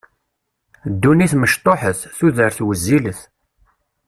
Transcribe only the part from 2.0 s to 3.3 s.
tudert wezzilet.